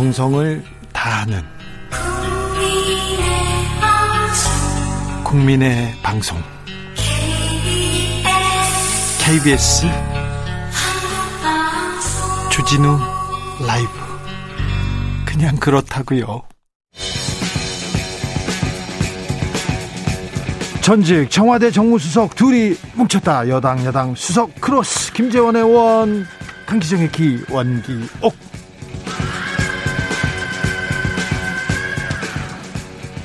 [0.00, 1.42] 정성을 다하는
[5.22, 6.38] 국민의 방송
[9.22, 9.86] KBS
[12.50, 12.98] 주진우
[13.66, 13.90] 라이브
[15.26, 16.44] 그냥 그렇다고요.
[20.80, 23.50] 전직 청와대 정무수석 둘이 뭉쳤다.
[23.50, 26.26] 여당 여당 수석 크로스 김재원 의원
[26.64, 28.49] 강기정의 기 원기옥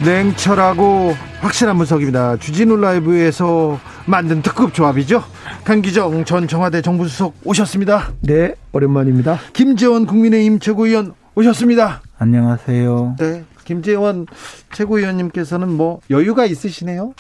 [0.05, 2.37] 냉철하고 확실한 분석입니다.
[2.37, 5.23] 주진우 라이브에서 만든 특급 조합이죠.
[5.63, 8.11] 강기정 전 청와대 정부수석 오셨습니다.
[8.21, 9.39] 네, 오랜만입니다.
[9.53, 12.01] 김재원 국민의힘 최고위원 오셨습니다.
[12.19, 13.15] 안녕하세요.
[13.17, 14.27] 네, 김재원
[14.73, 17.13] 최고위원님께서는 뭐 여유가 있으시네요.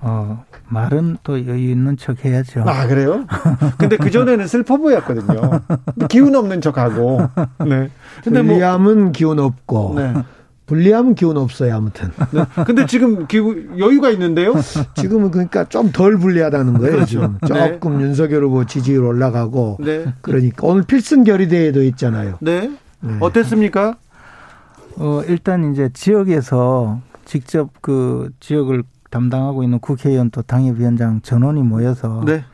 [0.00, 2.62] 어, 말은 또 여유 있는 척 해야죠.
[2.68, 3.26] 아, 그래요?
[3.78, 5.60] 근데 그전에는 슬퍼 보였거든요.
[6.08, 7.28] 기운 없는 척하고.
[7.66, 7.90] 네.
[8.22, 8.54] 근데 뭐.
[8.54, 9.94] 불리함은 기운 없고.
[9.96, 10.14] 네.
[10.72, 12.10] 불리함은 기운 없어요, 아무튼.
[12.32, 12.46] 네.
[12.64, 14.54] 근데 지금 기우, 여유가 있는데요?
[14.96, 17.06] 지금은 그러니까 좀 덜 불리하다는 거예요, 그렇죠.
[17.06, 17.38] 지금.
[17.42, 17.72] 네.
[17.72, 18.04] 조금 네.
[18.04, 19.76] 윤석열 후보 지지율 올라가고.
[19.80, 20.06] 네.
[20.22, 22.38] 그러니까 오늘 필승 결의대회도 있잖아요.
[22.40, 22.74] 네.
[23.00, 23.16] 네.
[23.20, 23.96] 어땠습니까?
[24.96, 32.44] 어, 일단 이제 지역에서 직접 그 지역을 담당하고 있는 국회의원 또 당협위원장 전원이 모여서 네.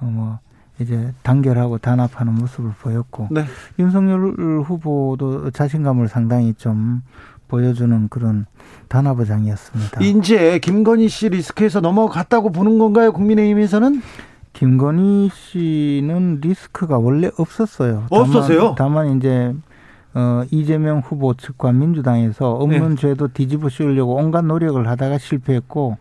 [0.00, 0.38] 어, 뭐
[0.80, 3.44] 이제 단결하고 단합하는 모습을 보였고 네.
[3.78, 4.20] 윤석열
[4.62, 7.02] 후보도 자신감을 상당히 좀
[7.48, 8.46] 보여주는 그런
[8.88, 10.00] 단합의장이었습니다.
[10.02, 13.12] 이제 김건희 씨 리스크에서 넘어갔다고 보는 건가요?
[13.12, 14.02] 국민의힘에서는?
[14.52, 18.06] 김건희 씨는 리스크가 원래 없었어요.
[18.10, 18.74] 없었어요?
[18.76, 19.54] 다만, 다만 이제
[20.14, 22.94] 어, 이재명 후보 측과 민주당에서 없는 네.
[22.96, 25.98] 죄도 뒤집어 씌우려고 온갖 노력을 하다가 실패했고,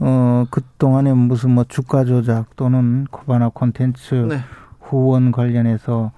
[0.00, 4.40] 어, 그동안에 무슨 뭐 주가 조작 또는 코바나 콘텐츠 네.
[4.80, 6.12] 후원 관련해서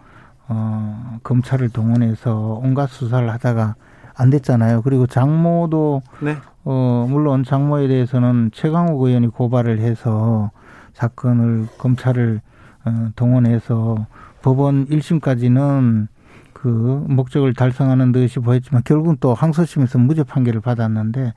[0.49, 3.75] 어, 검찰을 동원해서 온갖 수사를 하다가
[4.19, 4.83] 안 됐잖아요.
[4.83, 6.37] 그리고 장모도 네.
[6.65, 10.51] 어, 물론 장모에 대해서는 최강욱 의원이 고발을 해서
[10.93, 12.41] 사건을 검찰을
[12.85, 14.07] 어, 동원해서
[14.43, 16.09] 법원 1심까지는
[16.53, 21.33] 그 목적을 달성하는 듯이 보였지만 결국은 또 항소심에서 무죄 판결을 받았는데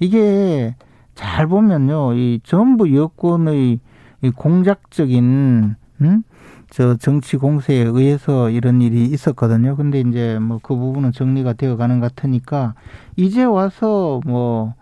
[0.00, 0.74] 이게
[1.14, 3.78] 잘 보면요, 이 전부 여권의
[4.22, 6.22] 이 공작적인 음?
[6.72, 9.76] 저 정치 공세에 의해서 이런 일이 있었거든요.
[9.76, 12.74] 근데 이제 뭐 그 부분은 정리가 되어 가는 것 같으니까
[13.16, 14.74] 이제 와서 뭐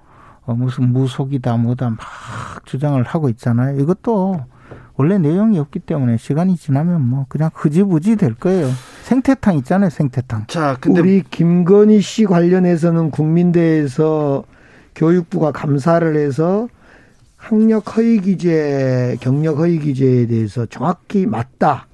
[0.44, 1.98] 어, 무슨 무속이다 뭐다 막
[2.64, 3.80] 주장을 하고 있잖아요.
[3.80, 4.44] 이것도
[4.94, 8.68] 원래 내용이 없기 때문에 시간이 지나면 뭐 그냥 흐지부지 될 거예요.
[9.02, 10.44] 생태탕 있잖아요, 생태탕.
[10.46, 14.44] 자, 근데 우리 김건희 씨 관련해서는 국민대에서
[14.94, 16.68] 교육부가 감사를 해서
[17.40, 21.88] 학력 허위 기재, 경력 허위 기재에 대해서 정확히 맞다.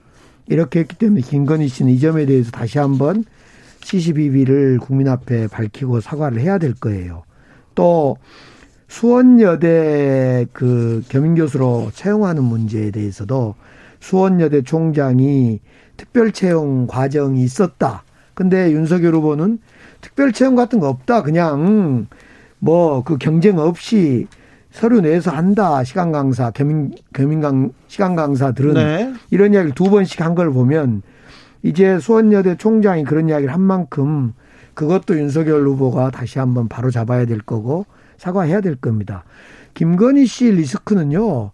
[0.48, 3.24] 이렇게 했기 때문에 김건희 씨는 이 점에 대해서 다시 한번
[3.82, 7.22] CCBB를 국민 앞에 밝히고 사과를 해야 될 거예요.
[7.76, 8.16] 또
[8.88, 13.54] 수원여대 그 겸임교수로 채용하는 문제에 대해서도
[14.00, 15.60] 수원여대 총장이
[15.96, 18.02] 특별 채용 과정이 있었다.
[18.34, 19.60] 근데 윤석열 후보는
[20.00, 21.22] 특별 채용 같은 거 없다.
[21.22, 22.08] 그냥
[22.58, 24.26] 뭐 그 경쟁 없이
[24.70, 25.82] 서류 내서 한다.
[25.84, 29.14] 시간 강사, 겸임, 겸임 강, 시간 강사들은 네.
[29.30, 31.02] 이런 이야기를 두 번씩 한 걸 보면
[31.62, 34.34] 이제 수원여대 총장이 그런 이야기를 한 만큼
[34.74, 37.86] 그것도 윤석열 후보가 다시 한번 바로 잡아야 될 거고
[38.18, 39.24] 사과해야 될 겁니다.
[39.74, 41.52] 김건희 씨 리스크는요.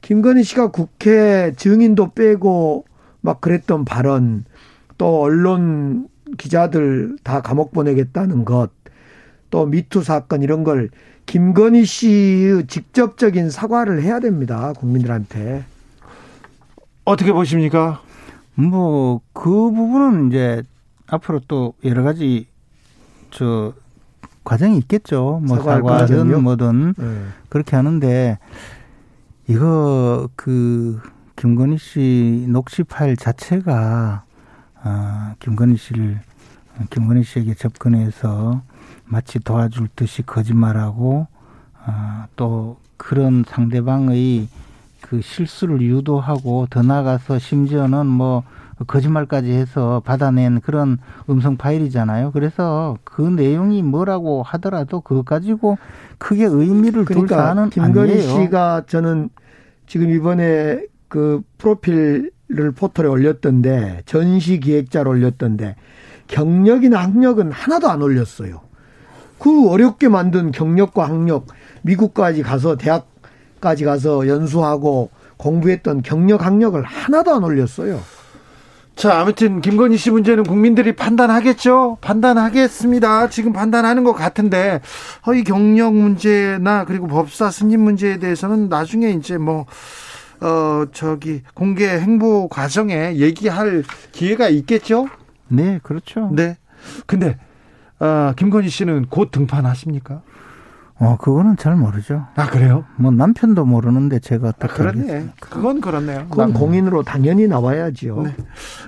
[0.00, 2.84] 김건희 씨가 국회 증인도 빼고
[3.20, 4.44] 막 그랬던 발언,
[4.98, 8.70] 또 언론 기자들 다 감옥 보내겠다는 것,
[9.50, 10.90] 또 미투 사건 이런 걸
[11.26, 14.72] 김건희 씨의 직접적인 사과를 해야 됩니다.
[14.74, 15.64] 국민들한테.
[17.04, 18.00] 어떻게 보십니까?
[18.54, 20.62] 뭐, 그 부분은 이제
[21.06, 22.46] 앞으로 또 여러 가지
[23.30, 23.74] 저
[24.44, 25.40] 과정이 있겠죠.
[25.44, 27.24] 뭐 사과든 뭐든 네.
[27.48, 28.38] 그렇게 하는데
[29.48, 31.00] 이거 그
[31.36, 34.24] 김건희 씨 녹취 파일 자체가
[34.82, 36.20] 아 김건희 씨를
[36.90, 38.62] 김건희 씨에게 접근해서
[39.06, 41.26] 마치 도와줄 듯이 거짓말하고
[41.84, 44.48] 아 또 그런 상대방의
[45.00, 48.42] 그 실수를 유도하고 더 나아가서 심지어는 뭐
[48.86, 50.98] 거짓말까지 해서 받아낸 그런
[51.28, 52.32] 음성 파일이잖아요.
[52.32, 55.78] 그래서 그 내용이 뭐라고 하더라도 그거 가지고
[56.18, 58.42] 크게 의미를 그러니까 둘 사안은 김건희 아니에요.
[58.42, 59.28] 씨가 저는
[59.86, 65.76] 지금 이번에 그 프로필을 포털에 올렸던데 전시 기획자로 올렸던데
[66.26, 68.62] 경력이나 학력은 하나도 안 올렸어요.
[69.38, 71.46] 그 어렵게 만든 경력과 학력
[71.82, 78.00] 미국까지 가서 대학까지 가서 연수하고 공부했던 경력 학력을 하나도 안 올렸어요.
[78.96, 81.98] 자, 아무튼 김건희 씨 문제는 국민들이 판단하겠죠.
[82.00, 83.28] 판단하겠습니다.
[83.28, 84.80] 지금 판단하는 것 같은데
[85.26, 89.66] 허위 경력 문제나 그리고 법사 승인 문제에 대해서는 나중에 이제 뭐
[90.40, 93.82] 어, 저기 공개 행보 과정에 얘기할
[94.12, 95.08] 기회가 있겠죠?
[95.48, 96.30] 네, 그렇죠.
[96.32, 96.56] 네.
[97.06, 97.36] 근데
[98.00, 100.22] 어, 김건희 씨는 곧 등판하십니까?
[100.96, 102.26] 어, 그거는 잘 모르죠.
[102.36, 102.84] 아, 그래요?
[102.96, 105.00] 뭐 남편도 모르는데 제가 어떻게 아, 그렇네.
[105.00, 105.48] 알겠습니까?
[105.48, 106.26] 그건 그렇네요.
[106.30, 108.22] 그건 남, 공인으로 당연히 나와야지요.
[108.22, 108.36] 네.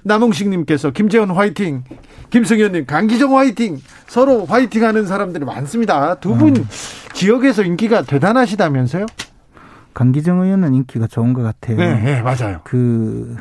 [0.05, 1.83] 남홍식님께서 김재원 화이팅,
[2.31, 6.15] 김승현님 강기정 화이팅, 서로 화이팅 하는 사람들이 많습니다.
[6.17, 6.67] 두분
[7.13, 9.07] 지역에서 인기가 대단하시다면서요?
[9.93, 11.77] 강기정 의원은 인기가 좋은 것 같아요.
[11.77, 12.61] 네, 네, 맞아요.
[12.63, 13.37] 그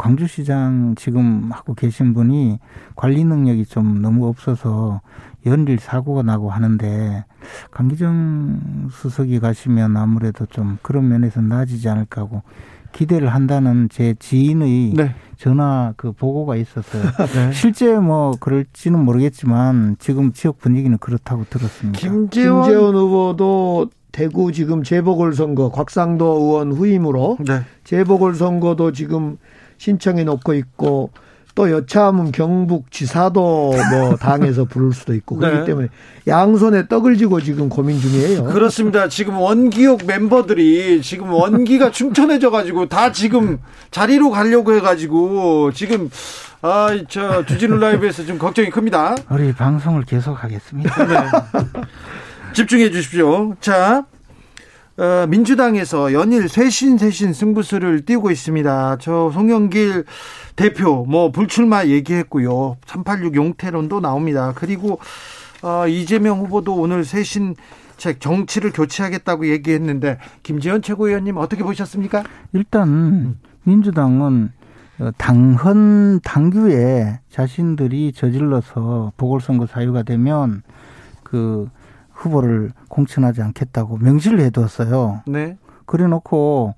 [0.00, 2.58] 광주시장 지금 하고 계신 분이
[2.96, 5.02] 관리 능력이 좀 너무 없어서
[5.44, 7.26] 연일 사고가 나고 하는데
[7.70, 12.42] 강기정 수석이 가시면 아무래도 좀 그런 면에서 나아지지 않을까 하고
[12.92, 15.14] 기대를 한다는 제 지인의 네.
[15.36, 17.02] 전화 그 보고가 있었어요.
[17.34, 17.52] 네.
[17.52, 21.98] 실제 뭐 그럴지는 모르겠지만 지금 지역 분위기는 그렇다고 들었습니다.
[21.98, 27.60] 김재원, 김재원 후보도 대구 지금 재보궐선거 곽상도 의원 후임으로 네.
[27.84, 29.36] 재보궐선거도 지금
[29.84, 31.10] 신청해 놓고 있고
[31.54, 35.64] 또 여차하면 경북 지사도 뭐 당에서 부를 수도 있고 그렇기 네.
[35.64, 35.88] 때문에
[36.28, 38.44] 양손에 떡을 쥐고 지금 고민 중이에요.
[38.44, 39.08] 그렇습니다.
[39.08, 43.58] 지금 원기옥 멤버들이 지금 원기가 충천해져 가지고 다 지금
[43.90, 46.10] 자리로 가려고 해 가지고 지금
[46.62, 49.16] 아 저 주진우 라이브에서 좀 걱정이 큽니다.
[49.30, 51.06] 우리 방송을 계속 하겠습니다.
[51.06, 51.16] 네.
[52.52, 53.54] 집중해 주십시오.
[53.62, 54.04] 자,
[55.00, 58.98] 어, 민주당에서 연일 쇄신 쇄신 승부수를 띄우고 있습니다.
[59.00, 60.04] 저 송영길
[60.56, 62.76] 대표 뭐 불출마 얘기했고요.
[62.84, 64.52] 386 용태론도 나옵니다.
[64.54, 65.00] 그리고
[65.62, 67.54] 어, 이재명 후보도 오늘 쇄신
[67.96, 72.22] 책 정치를 교체하겠다고 얘기했는데 김재현 최고위원님 어떻게 보셨습니까?
[72.52, 74.50] 일단 민주당은
[74.98, 80.62] 어, 당헌 당규에 자신들이 저질러서 보궐선거 사유가 되면
[81.22, 81.70] 그
[82.12, 85.22] 후보를 공천하지 않겠다고 명시를 해두었어요.
[85.26, 85.56] 네.
[85.86, 86.74] 그래놓고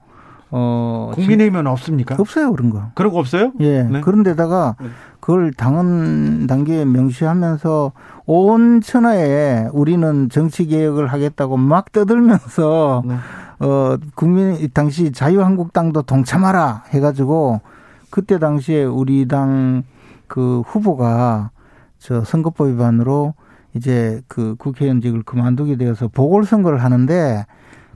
[0.52, 2.14] 어 국민의힘은 없습니까?
[2.16, 2.90] 없어요 그런 거.
[2.94, 3.52] 그런 거 없어요?
[3.58, 3.82] 예.
[3.82, 4.00] 네.
[4.00, 4.88] 그런데다가 네.
[5.18, 7.92] 그걸 당헌 단계에 명시하면서
[8.26, 13.16] 온 천하에 우리는 정치 개혁을 하겠다고 막 떠들면서 네.
[13.58, 17.60] 어 국민 당시 자유한국당도 동참하라 해가지고
[18.10, 19.82] 그때 당시에 우리 당
[20.32, 21.50] 그 후보가
[21.98, 23.34] 저 선거법 위반으로
[23.74, 27.46] 이제 그 국회의원직을 그만두게 되어서 보궐선거를 하는데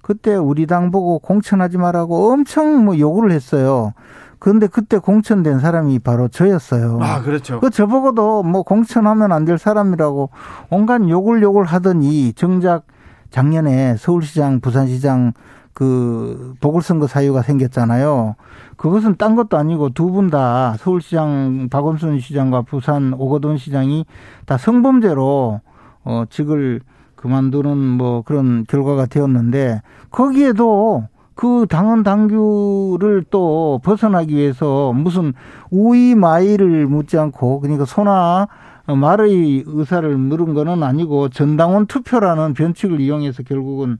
[0.02, 3.92] 그때 우리 당 보고 공천하지 말라고 엄청 뭐 요구를 했어요.
[4.38, 6.98] 그런데 그때 공천된 사람이 바로 저였어요.
[7.02, 7.58] 아, 그렇죠.
[7.60, 10.30] 그 저보고도 뭐 공천하면 안 될 사람이라고
[10.70, 12.84] 온갖 욕을 욕을 하더니 정작
[13.30, 15.32] 작년에 서울시장, 부산시장
[15.76, 18.34] 그 보궐선거 사유가 생겼잖아요.
[18.78, 24.06] 그것은 딴 것도 아니고 두 분 다 서울시장 박원순 시장과 부산 오거돈 시장이
[24.46, 25.60] 다 성범죄로
[26.04, 26.80] 어 직을
[27.14, 35.34] 그만두는 뭐 그런 결과가 되었는데 거기에도 그 당헌 당규를 또 벗어나기 위해서 무슨
[35.70, 38.48] 우이 마이를 묻지 않고 그러니까 소나
[38.86, 43.98] 말의 의사를 물은 거는 아니고 전당원 투표라는 변칙을 이용해서 결국은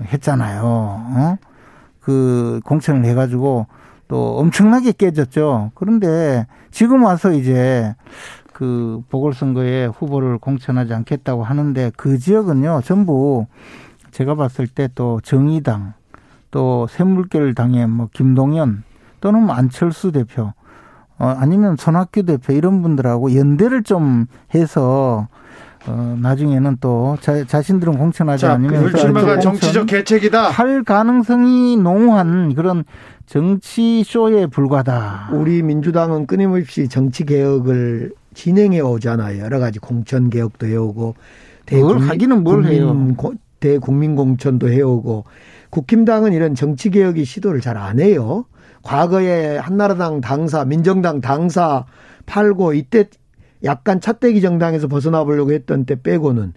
[0.00, 0.62] 했잖아요.
[0.64, 1.38] 어?
[2.00, 3.66] 그 공천을 해가지고
[4.08, 5.70] 또 엄청나게 깨졌죠.
[5.74, 7.94] 그런데 지금 와서 이제
[8.52, 13.46] 그 보궐선거에 후보를 공천하지 않겠다고 하는데 그 지역은요 전부
[14.10, 15.94] 제가 봤을 때 또 정의당
[16.50, 18.84] 또 샘물결 당의 뭐 김동연
[19.20, 20.52] 또는 뭐 안철수 대표
[21.18, 25.28] 어 아니면 손학규 대표 이런 분들하고 연대를 좀 해서
[25.86, 30.48] 어 나중에는 또 자, 자신들은 공천하지 자, 않으면 불출마가 정치적 개책이다.
[30.50, 32.84] 할 가능성이 농후한 그런
[33.26, 35.30] 정치 쇼에 불과다.
[35.32, 39.42] 우리 민주당은 끊임없이 정치 개혁을 진행해 오잖아요.
[39.42, 41.14] 여러 가지 공천 개혁도 해오고
[41.72, 43.14] 뭘 하기는 뭘 해요.
[43.16, 45.24] 고- 대국민 공천도 해오고
[45.70, 48.44] 국힘당은 이런 정치 개혁이 시도를 잘 안 해요.
[48.82, 51.84] 과거에 한나라당 당사, 민정당 당사
[52.26, 53.04] 팔고 이때
[53.64, 56.52] 약간 찻대기 정당에서 벗어나 보려고 했던 때 빼고는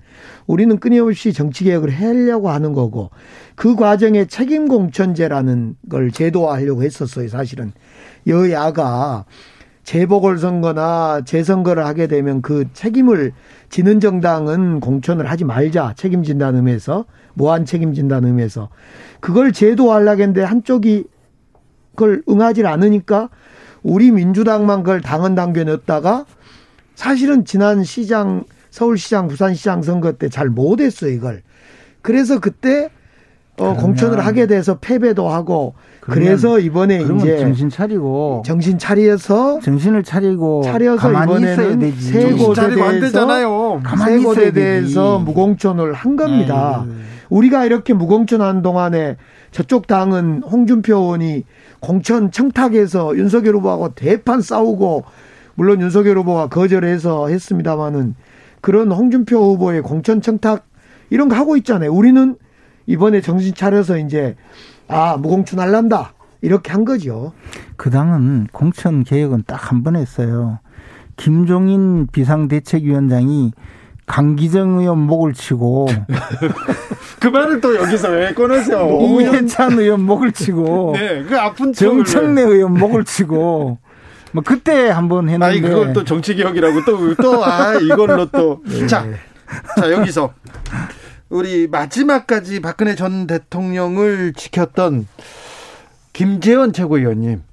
[0.48, 3.12] 우리는 끊임없이 정치 개혁을 하려고 하는 거고
[3.56, 7.28] 그 과정에 책임 공천제라는 걸 제도화하려고 했었어요.
[7.28, 7.72] 사실은
[8.28, 9.26] 여야가
[9.84, 13.34] 재보궐선거나 재선거를 하게 되면 그 책임을
[13.70, 18.70] 지는 정당은 공천을 하지 말자 책임진다는 의미에서 무한 책임진다는 의미에서
[19.20, 21.06] 그걸 제도화하려고 했는데 한쪽이
[21.92, 23.30] 그걸 응하지 않으니까
[23.84, 26.26] 우리 민주당만 그걸 당헌 당규에 넣었다가
[26.96, 31.42] 사실은 지난 시장 서울시장 부산시장 선거 때 잘 못했어요 이걸
[32.02, 32.90] 그래서 그때
[33.58, 40.62] 어, 공천을 하게 돼서 패배도 하고 그래서 이번에 이제 정신 차리고 정신 차려서 정신을 차리고
[40.64, 42.62] 차려서 이번에는 세 곳에
[43.00, 43.26] 대해서
[44.06, 46.86] 세 곳에 대해서 무공천을 한 겁니다.
[46.86, 46.94] 에이.
[47.30, 49.16] 우리가 이렇게 무공천한 동안에
[49.52, 51.44] 저쪽 당은 홍준표 의원이
[51.80, 55.06] 공천 청탁해서 윤석열 후보하고 대판 싸우고
[55.56, 58.16] 물론 윤석열 후보가 거절해서 했습니다마는
[58.62, 60.66] 그런 홍준표 후보의 공천 청탁
[61.10, 61.92] 이런 거 하고 있잖아요.
[61.94, 62.36] 우리는
[62.88, 64.36] 이번에 정신 차려서 이제
[64.88, 67.34] 아 무공천 할란다 이렇게 한 거죠.
[67.78, 70.60] 그 당은 공천 개혁은 딱 한 번 했어요.
[71.18, 73.52] 김종인 비상대책위원장이
[74.06, 75.88] 강기정 의원 목을 치고
[77.20, 78.88] 그 말을 또 여기서 왜 꺼내세요?
[79.02, 83.80] 이해찬 의원 목을 치고 네, 그 아픈 정청래 의원 목을 치고
[84.36, 89.04] 뭐 그때 한번 했는데 아니 그걸 또 정치 개혁이라고 또 또 아 이걸로 또 자.
[89.06, 89.16] 네.
[89.80, 90.34] 자, 여기서
[91.30, 95.08] 우리 마지막까지 박근혜 전 대통령을 지켰던
[96.14, 97.44] 김재원 최고위원님.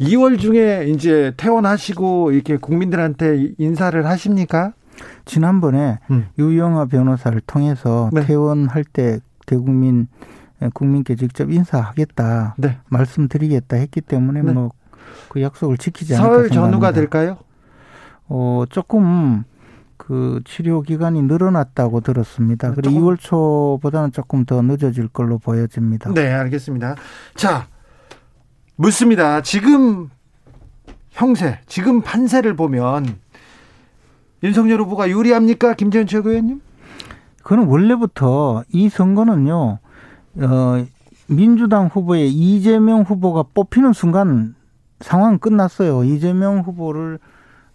[0.00, 4.72] 2월 중에 이제 퇴원하시고 이렇게 국민들한테 인사를 하십니까?
[5.24, 6.26] 지난번에 음.
[6.38, 8.24] 유영아 변호사를 통해서 네.
[8.24, 10.06] 퇴원할 때 대국민
[10.74, 12.78] 국민께 직접 인사하겠다 네.
[12.88, 14.52] 말씀드리겠다 했기 때문에 네.
[14.52, 14.70] 뭐
[15.28, 17.38] 그 약속을 지키지 않을까 설 전후가 될까요?
[18.28, 19.44] 어 조금
[19.96, 22.72] 그 치료 기간이 늘어났다고 들었습니다.
[22.72, 23.02] 그리고 조금.
[23.02, 26.12] 2월 초보다는 조금 더 늦어질 걸로 보여집니다.
[26.14, 26.96] 네, 알겠습니다.
[27.34, 27.66] 자,
[28.76, 29.42] 묻습니다.
[29.42, 30.08] 지금
[31.10, 33.18] 형세, 지금 판세를 보면
[34.42, 35.74] 윤석열 후보가 유리합니까?
[35.74, 36.60] 김재현 최고위원님?
[37.42, 39.78] 그는 원래부터 이 선거는요,
[40.40, 40.86] 어,
[41.26, 44.54] 민주당 후보의 이재명 후보가 뽑히는 순간
[45.00, 46.04] 상황 끝났어요.
[46.04, 47.18] 이재명 후보를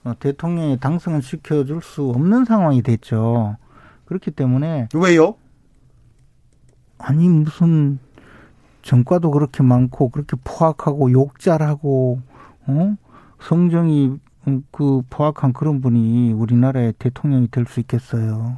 [0.03, 3.55] 어, 대통령이 당선을 시켜줄 수 없는 상황이 됐죠.
[4.05, 5.35] 그렇기 때문에 왜요?
[6.97, 7.99] 아니 무슨
[8.81, 12.19] 정과도 그렇게 많고 그렇게 포악하고 욕잘하고
[12.67, 12.95] 어
[13.41, 18.57] 성정이 음, 그 포악한 그런 분이 우리나라의 대통령이 될 수 있겠어요?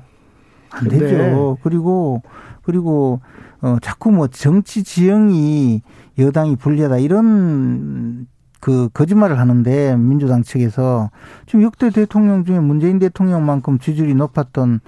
[0.72, 1.58] 안 되죠.
[1.62, 2.24] 그리고
[2.64, 3.22] 그리고
[3.62, 5.82] 어 자꾸 뭐 정치 지형이
[6.18, 8.28] 여당이 불리하다 이런
[8.66, 11.12] 그 거짓말을 하는데 민주당 측에서
[11.46, 14.80] 지금 역대 대통령 중에 문재인 대통령만큼 지지율이 높았던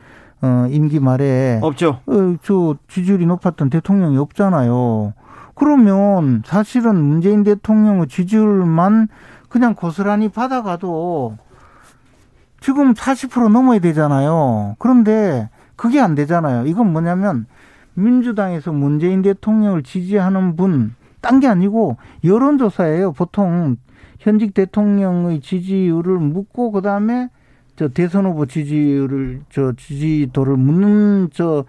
[0.41, 1.99] 어 임기 말에 없죠.
[2.07, 5.13] 어 저 지지율이 높았던 대통령이 없잖아요.
[5.53, 9.09] 그러면 사실은 문재인 대통령의 지지율만
[9.47, 11.37] 그냥 고스란히 받아가도
[12.59, 14.75] 지금 40% 넘어야 되잖아요.
[14.79, 16.65] 그런데 그게 안 되잖아요.
[16.65, 17.45] 이건 뭐냐면
[17.93, 23.13] 민주당에서 문재인 대통령을 지지하는 분 딴 게 아니고 여론조사예요.
[23.13, 23.77] 보통
[24.19, 27.29] 현직 대통령의 지지율을 묻고 그다음에
[27.75, 31.65] 저 대선 후보 지지율을 저 지지도를 묻는 저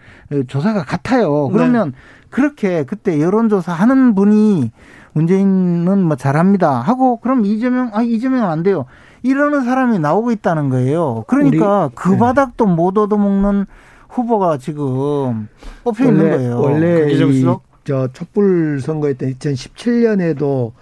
[0.46, 1.48] 조사가 같아요.
[1.48, 1.96] 그러면 네.
[2.30, 4.72] 그렇게 그때 여론조사 하는 분이
[5.12, 8.86] 문재인은 뭐 잘합니다 하고 그럼 이재명 아 이재명은 안 돼요.
[9.22, 11.24] 이러는 사람이 나오고 있다는 거예요.
[11.26, 12.18] 그러니까 그 네.
[12.18, 13.66] 바닥도 못 얻어먹는
[14.08, 15.48] 후보가 지금
[15.84, 16.60] 뽑혀 있는 거예요.
[16.60, 17.10] 원래
[17.88, 20.72] 저 촛불 선거했던 2017년에도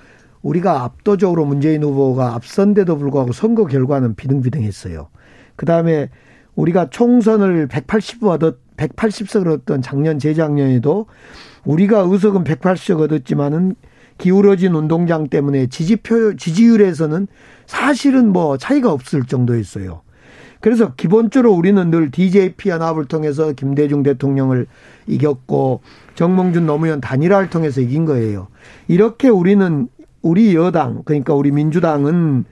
[0.42, 5.06] 우리가 압도적으로 문재인 후보가 앞선데도 불구하고 선거 결과는 비등비등했어요.
[5.54, 6.10] 그 다음에
[6.56, 11.06] 우리가 총선을 180석 얻었, 180석을 얻었던 작년, 재작년에도
[11.64, 13.76] 우리가 의석은 180석 얻었지만은
[14.18, 17.28] 기울어진 운동장 때문에 지지표, 지지율에서는
[17.66, 20.02] 사실은 뭐 차이가 없을 정도였어요.
[20.66, 24.66] 그래서 기본적으로 우리는 늘 DJP 연합을 통해서 김대중 대통령을
[25.06, 25.80] 이겼고
[26.16, 28.48] 정몽준 노무현 단일화를 통해서 이긴 거예요.
[28.88, 29.86] 이렇게 우리는
[30.22, 32.46] 우리 여당 그러니까 우리 민주당은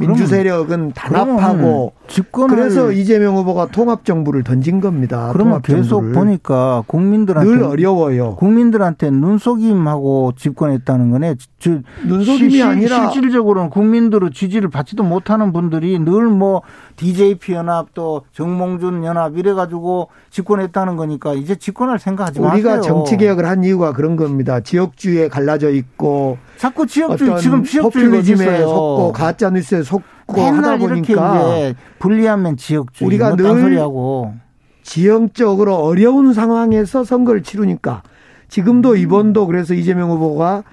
[0.00, 5.30] 민주 세력은 단합하고 집권을 그래서 이재명 후보가 통합 정부를 던진 겁니다.
[5.32, 6.12] 그러면 계속.
[6.12, 8.34] 보니까 국민들한테 늘 어려워요.
[8.36, 11.34] 국민들한테 눈속임하고 집권했다는 거네.
[11.58, 16.62] 즉 눈속임이 시, 아니라 실질적으로는 국민들의 지지를 받지도 못하는 분들이 늘 뭐
[16.96, 22.72] DJP 연합 또 정몽준 연합 이래 가지고 집권했다는 거니까 이제 집권할 생각하지 우리가 마세요.
[22.72, 24.60] 우리가 정치 개혁을 한 이유가 그런 겁니다.
[24.60, 31.74] 지역주의에 갈라져 있고 자꾸 지역주의 지금 지역주의 즘에 속고 가짜 뉴스에 속고 하다 보니까 이제
[31.98, 34.34] 불리하면 지역주의 우리가 늘 소리하고
[34.82, 38.02] 지형적으로 어려운 상황에서 선거를 치르니까
[38.48, 38.96] 지금도 음.
[38.96, 40.64] 이번도 그래서 이재명 후보가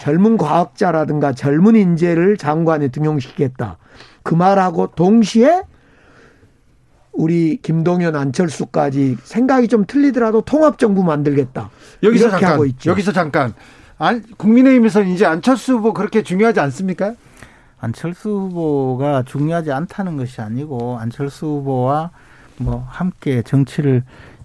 [0.00, 3.78] 젊은 과학자라든가 젊은 인재를 장관에 등용시키겠다.
[4.22, 5.62] 그 말하고 동시에
[7.12, 11.70] 우리 김동연 안철수까지 생각이 좀 틀리더라도 통합 정부 만들겠다.
[12.02, 13.54] 여기서 잠깐, 여기서 잠깐.
[14.36, 17.14] 국민의힘에서 이제 안철수 후보 그렇게 중요하지 않습니까?
[17.86, 22.10] 안철수 후보가 중요하지 않다는 것이 아니고 안철수 후보와
[22.58, 24.02] 뭐 함께 정치를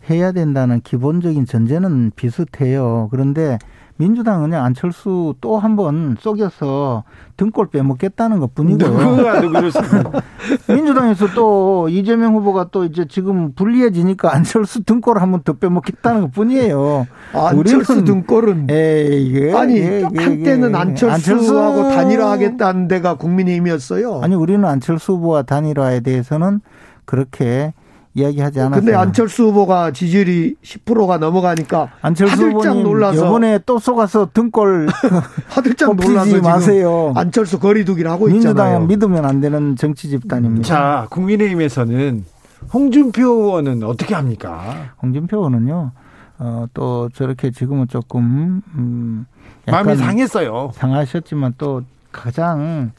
[0.10, 3.08] 해야 된다는 기본적인 전제는 비슷해요.
[3.12, 3.58] 그런데
[4.02, 7.04] 민주당은 안철수 또 한번 속여서
[7.38, 9.16] 등골 빼먹겠다는 것 뿐이고요.
[9.16, 10.22] 누가 누구였습니까?
[10.68, 17.06] 민주당에서 또 이재명 후보가 또 이제 지금 불리해지니까 안철수 등골 을한번 더 빼먹겠다는 것 뿐이에요.
[17.34, 21.96] 안철수 등골은 에이, 아니 이게, 한때는 안철수 하고 안철수...
[21.96, 24.22] 단일화하겠다는 데가 국민의힘이었어요.
[24.24, 26.62] 아니 우리는 안철수 후보와 단일화에 대해서는
[27.06, 27.74] 그렇게
[28.14, 28.82] 이야기하지 않았어요.
[28.82, 34.88] 근데 안철수 후보가 지지율이 10%가 넘어가니까 안철수 후보님 놀라서 이번에 또 속아서 등골
[35.48, 37.14] 하들짝 놀라서 마세요.
[37.16, 38.80] 안철수 거리두기를 하고 민주당은 있잖아요.
[38.82, 40.68] 민주당은 믿으면 안 되는 정치 집단입니다.
[40.68, 42.26] 자, 국민의힘에서는
[42.74, 44.92] 홍준표 의원은 어떻게 합니까?
[45.02, 45.92] 홍준표 의원은요.
[46.40, 49.26] 어, 또 저렇게 지금은 조금 음,
[49.68, 50.72] 마음이 상했어요.
[50.74, 52.92] 상하셨지만 또 가장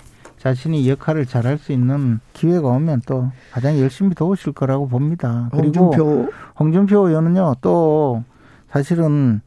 [0.42, 5.49] 자신이 역할을 잘할 수 있는 기회가 오면 또 가장 열심히 도우실 거라고 봅니다.
[5.52, 8.25] 그리고 홍준표, 홍준표 의원은요 또
[8.68, 9.40] 사실은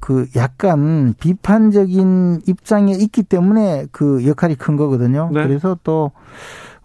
[0.00, 5.30] 그 약간 비판적인 입장에 있기 때문에 그 역할이 큰 거거든요.
[5.32, 5.44] 네.
[5.44, 6.10] 그래서 또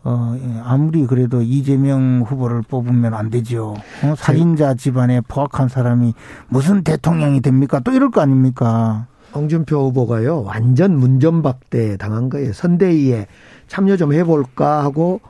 [0.03, 3.73] 어, 예, 아무리 그래도 이재명 후보를 뽑으면 안 되죠.
[4.03, 6.13] 어, 살인자 집안에 포악한 사람이
[6.49, 7.79] 무슨 대통령이 됩니까?
[7.79, 9.07] 또 이럴 거 아닙니까?
[9.33, 12.53] 홍준표 후보가요 완전 문전박대 당한 거예요.
[12.53, 13.27] 선대위에
[13.67, 15.21] 참여 좀 해볼까 하고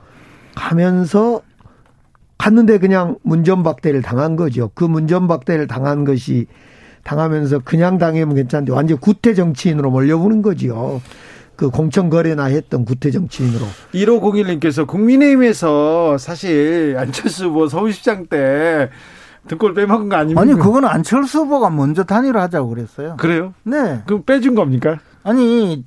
[0.55, 1.41] 가면서
[2.37, 4.71] 갔는데 그냥 문전박대를 당한 거죠.
[4.73, 6.47] 그 문전박대를 당한 것이
[7.03, 11.01] 당하면서 그냥 당하면 괜찮은데 완전 구태 정치인으로 몰려보는 거지요.
[11.55, 13.65] 그 공천거래나 했던 구태 정치인으로.
[13.93, 18.89] 1501님께서 국민의힘에서 사실 안철수 후보 서울시장 때
[19.47, 20.41] 등골 빼먹은 거 아닙니까?
[20.41, 23.15] 아니 그거는 안철수 후보가 먼저 단일화 하자고 그랬어요.
[23.17, 23.53] 그래요?
[23.63, 24.01] 네.
[24.05, 24.99] 그럼 빼준 겁니까?
[25.23, 25.85] 아니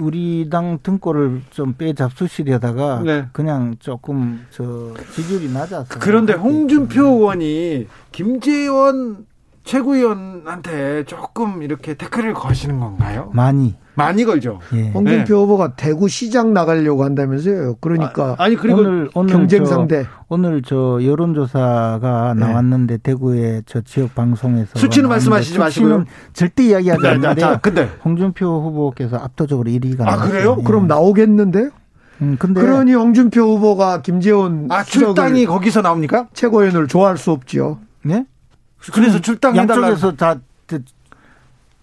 [0.00, 3.26] 우리 당 등골을 좀 빼잡수시려다가 네.
[3.32, 9.26] 그냥 조금 저 지지율이 낮아서 그런데 홍준표 의원이 김재원
[9.68, 13.30] 최고위원한테 조금 이렇게 태클을 거시는 건가요?
[13.34, 13.74] 많이.
[13.94, 14.60] 많이 걸죠.
[14.74, 14.90] 예.
[14.90, 15.40] 홍준표 네.
[15.40, 17.76] 후보가 대구 시장 나가려고 한다면서요.
[17.80, 22.46] 그러니까 아, 니 그리고 오늘, 오늘 경쟁 저, 상대 오늘 저 여론조사가 네.
[22.46, 26.04] 나왔는데 대구의 저 지역 방송에서 수치는 말씀하시지 마시고요.
[26.32, 30.30] 절대 이야기하지 네, 않는데 자, 근데 홍준표 후보께서 압도적으로 1위가 아 나왔어요.
[30.30, 30.56] 그래요?
[30.60, 30.64] 예.
[30.64, 31.70] 그럼 나오겠는데?
[32.22, 36.28] 음, 근데 그러니 홍준표 후보가 김재원 아 출당이 거기서 나옵니까?
[36.32, 37.80] 최고위원을 좋아할 수 없죠.
[38.02, 38.24] 네?
[38.92, 39.88] 그래서 출당해달라.
[39.88, 40.36] 양쪽에서 다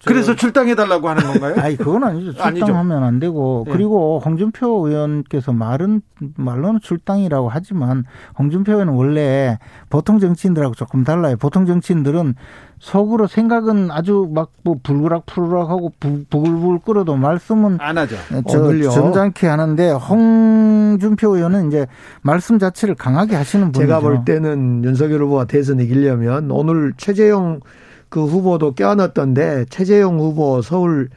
[0.06, 1.54] 그래서 출당해달라고 하는 건가요?
[1.58, 2.32] 아니 그건 아니죠.
[2.32, 3.72] 출당하면 안 되고 네.
[3.72, 6.00] 그리고 홍준표 의원께서 말은
[6.36, 8.04] 말로는 출당이라고 하지만
[8.38, 9.58] 홍준표 의원은 원래
[9.90, 11.36] 보통 정치인들하고 조금 달라요.
[11.36, 12.34] 보통 정치인들은
[12.78, 15.92] 속으로 생각은 아주 막 뭐 불그락 푸르락하고
[16.28, 18.16] 부글부글 끓어도 말씀은 안 하죠.
[18.48, 21.86] 저 점잖게 하는데 홍준표 의원은 이제
[22.20, 23.80] 말씀 자체를 강하게 하시는 분이죠.
[23.80, 27.60] 제가 볼 때는 윤석열 후보가 대선 이기려면 오늘 최재형
[28.16, 31.10] 그 후보도 껴안았던데 최재형 후보 서울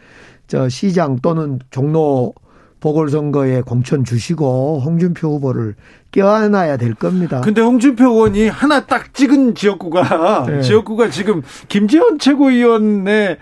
[0.48, 2.34] 저 시장 또는 종로
[2.82, 5.76] 보궐선거에 공천 주시고 홍준표 후보를
[6.12, 7.40] 껴안아야 될 겁니다.
[7.40, 10.62] 근데 홍준표 의원이 하나 딱 찍은 지역구가 네.
[10.62, 13.38] 지역구가 지금 김재원 최고위원의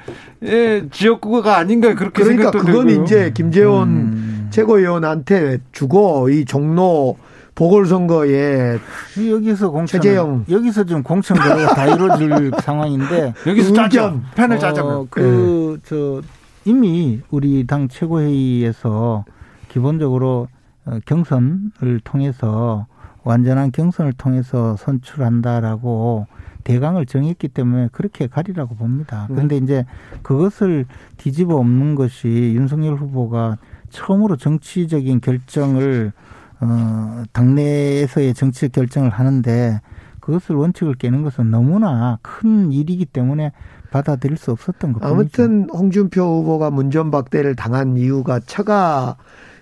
[0.91, 3.04] 지역구가 아닌가 그렇게 그러니까 생각도 그건 되고요.
[3.04, 4.48] 이제 김재원 음.
[4.52, 7.17] 최고위원한테 주고 이 종로
[7.58, 8.78] 보궐선거에
[9.32, 15.08] 여기서 공천 최재형 여기서 지금 공천 거래가 다 이루어질 상황인데 여기서 짜죠 편을 짜자면 어,
[15.10, 16.28] 그저 네.
[16.65, 19.26] 이미 우리 당 최고회의에서
[19.70, 20.48] 기본적으로
[20.86, 22.86] 어, 경선을 통해서
[23.24, 26.28] 완전한 경선을 통해서 선출한다라고
[26.63, 29.26] 대강을 정했기 때문에 그렇게 가리라고 봅니다.
[29.30, 29.36] 네.
[29.36, 29.86] 그런데 이제
[30.22, 30.86] 그것을
[31.17, 33.58] 뒤집어 엎는 것이 윤석열 후보가
[33.89, 36.12] 처음으로 정치적인 결정을
[36.60, 39.82] 어, 당내에서의 정치적 결정을 하는데
[40.20, 43.52] 그것을 원칙을 깨는 것은 너무나 큰 일이기 때문에
[43.91, 49.15] 받아들일 수 없었던 것 아무튼 홍준표 후보가 문전박대를 당한 이유가 처가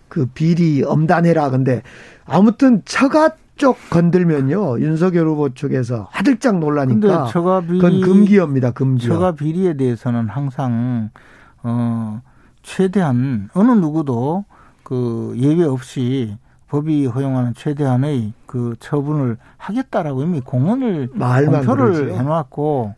[0.09, 1.49] 그 비리 엄단해라.
[1.49, 1.83] 근데
[2.25, 4.79] 아무튼 처가 쪽 건들면요.
[4.79, 9.13] 윤석열 후보 쪽에서 화들짝 놀라니까 처가 비리, 그건 금기어입니다 금기어.
[9.13, 11.09] 처가 비리에 대해서는 항상
[11.63, 12.21] 어
[12.63, 14.45] 최대한 어느 누구도
[14.83, 16.37] 그 예외 없이
[16.69, 22.15] 법이 허용하는 최대한의 그 처분을 하겠다라고 이미 공언을 공표를 그러죠.
[22.15, 22.95] 해놨고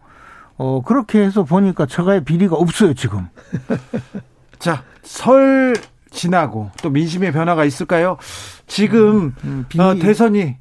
[0.58, 3.28] 어 그렇게 해서 보니까 처가의 비리가 없어요 지금.
[4.60, 5.74] 자 설
[6.12, 8.18] 지나고 또 민심의 변화가 있을까요?
[8.66, 10.58] 지금 음, 음, 어, 대선이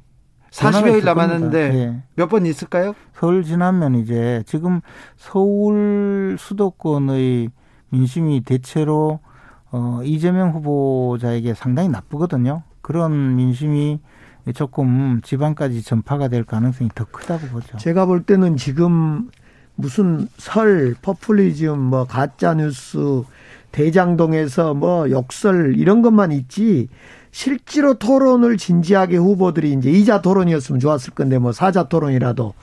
[0.51, 2.03] 40여일 남았는데 네.
[2.15, 2.93] 몇번 있을까요?
[3.13, 4.79] 설 지나면 이제 지금
[5.17, 7.49] 서울 수도권의
[7.89, 9.19] 민심이 대체로
[9.71, 12.63] 어, 이재명 후보자에게 상당히 나쁘거든요.
[12.87, 13.99] 그런 민심이
[14.55, 17.75] 조금 지방까지 전파가 될 가능성이 더 크다고 보죠.
[17.75, 19.29] 제가 볼 때는 지금
[19.75, 23.23] 무슨 설, 포퓰리즘, 뭐 가짜 뉴스,
[23.73, 26.87] 대장동에서 뭐 욕설 이런 것만 있지
[27.31, 32.53] 실제로 토론을 진지하게 후보들이 이제 이자 토론이었으면 좋았을 건데 뭐 사자 토론이라도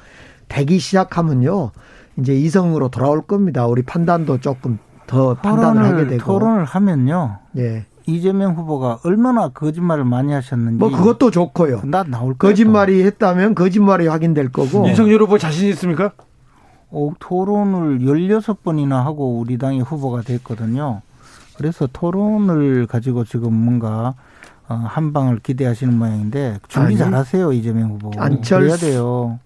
[0.48, 1.70] 되기 시작하면요.
[2.18, 3.66] 이제 이성으로 돌아올 겁니다.
[3.66, 6.24] 우리 판단도 조금 더 판단을 하게 되고.
[6.24, 7.40] 토론을 하면요.
[7.58, 7.84] 예.
[8.06, 10.78] 이재명 후보가 얼마나 거짓말을 많이 하셨는지.
[10.78, 11.82] 뭐 그것도 좋고요.
[11.84, 12.52] 나 나올 거예요.
[12.52, 14.86] 거짓말이 했다면 거짓말이 확인될 거고.
[14.88, 16.12] 윤석열 후보 자신 있습니까?
[16.90, 21.02] 어, 토론을 16번이나 하고 우리 당의 후보가 됐거든요.
[21.56, 24.14] 그래서 토론을 가지고 지금 뭔가
[24.68, 28.12] 어, 한 방을 기대하시는 모양인데 준비 아니, 잘하세요 이재명 후보.
[28.18, 29.38] 안철수 돼요.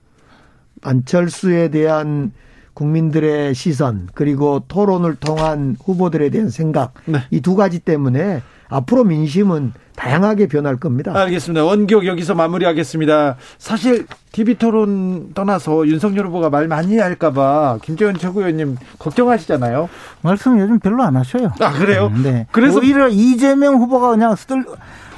[0.83, 2.33] 안철수에 대한
[2.79, 7.19] 국민들의 시선 그리고 토론을 통한 후보들에 대한 생각 네.
[7.33, 11.12] 이두 가지 때문에 앞으로 민심은 다양하게 변할 겁니다.
[11.12, 11.64] 알겠습니다.
[11.64, 13.35] 원격 여기서 마무리하겠습니다.
[13.59, 19.88] 사실 TV 토론 떠나서 윤석열 후보가 말 많이 할까봐 김재원 최고위원님 걱정하시잖아요.
[20.23, 21.51] 말씀 요즘 별로 안 하셔요.
[21.59, 22.12] 아 그래요?
[22.23, 22.47] 네.
[22.53, 24.64] 그래서 오히려 이재명 후보가 그냥 쓸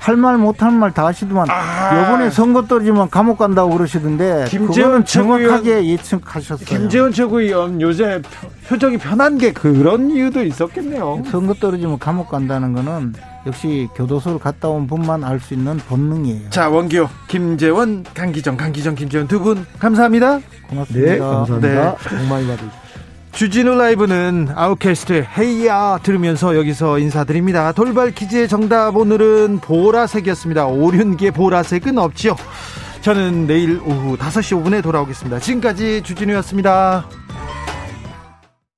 [0.01, 2.01] 할 말 못할 말 다 하시더만 아.
[2.01, 6.65] 요번에 선거 떨어지면 감옥 간다고 그러시던데 김재원 정확하게 예측하셨어요.
[6.67, 8.21] 김재원 최고위원 요새
[8.69, 11.23] 표정이 편한 게 그런 이유도 있었겠네요.
[11.31, 13.13] 선거 떨어지면 감옥 간다는 거는
[13.47, 16.51] 역시 교도소를 갔다 온 분만 알 수 있는 본능이에요.
[16.51, 20.41] 자 원기호, 김재원, 강기정, 강기정, 김재원 두 분 감사합니다.
[20.69, 21.11] 고맙습니다.
[21.13, 21.69] 네, 감사합니다.
[21.69, 22.19] 네.
[22.19, 22.63] 복 많이 받으
[23.33, 27.73] 주진우 라이브는 아웃캐스트 헤이야 들으면서 여기서 인사드립니다.
[27.73, 30.67] 돌발 퀴즈의 정답 오늘은 보라색이었습니다.
[30.67, 32.37] 오륜계 보라색은 없지요.
[33.01, 35.39] 저는 내일 오후 5시 5분에 돌아오겠습니다.
[35.39, 37.07] 지금까지 주진우였습니다.